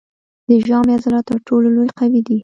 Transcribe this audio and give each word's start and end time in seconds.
د 0.47 0.49
ژامې 0.67 0.93
عضلات 0.97 1.25
تر 1.29 1.37
ټولو 1.47 1.67
قوي 1.99 2.21
دي. 2.27 2.37